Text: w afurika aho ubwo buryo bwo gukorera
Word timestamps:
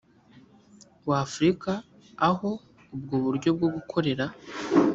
w 1.09 1.11
afurika 1.23 1.71
aho 2.27 2.49
ubwo 2.95 3.15
buryo 3.25 3.49
bwo 3.55 3.67
gukorera 3.75 4.25